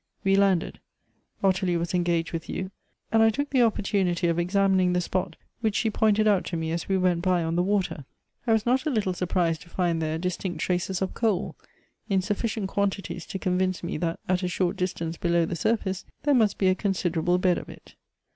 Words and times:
We 0.23 0.35
landed. 0.35 0.79
Ottilie 1.43 1.77
was 1.77 1.93
engaged 1.93 2.33
with 2.33 2.49
you, 2.49 2.71
and 3.11 3.21
I 3.21 3.29
took 3.29 3.51
the 3.51 3.61
opportunity 3.61 4.25
of 4.25 4.39
examining 4.39 4.93
the 4.93 4.99
spot, 4.99 5.35
which 5.59 5.75
she 5.75 5.91
pointed 5.91 6.27
out 6.27 6.43
to 6.45 6.57
me 6.57 6.71
as 6.71 6.89
we 6.89 6.97
went 6.97 7.21
by 7.21 7.43
on 7.43 7.55
the 7.55 7.61
water. 7.61 8.05
I 8.47 8.53
was 8.53 8.65
not 8.65 8.87
a 8.87 8.89
little 8.89 9.13
surprised 9.13 9.61
to 9.61 9.69
find 9.69 10.01
there 10.01 10.17
distinct 10.17 10.59
traces 10.59 11.03
of 11.03 11.13
coal, 11.13 11.55
in 12.09 12.23
sufficient 12.23 12.67
quantities 12.67 13.27
to 13.27 13.37
convince 13.37 13.83
me 13.83 13.95
that 13.97 14.19
at 14.27 14.41
a 14.41 14.47
short 14.47 14.75
distance 14.75 15.17
below 15.17 15.45
the 15.45 15.55
surface 15.55 16.03
there 16.23 16.33
must 16.33 16.57
be 16.57 16.69
a 16.69 16.73
con 16.73 16.93
siderable 16.93 17.39
bed 17.39 17.59
of 17.59 17.69
it. 17.69 17.93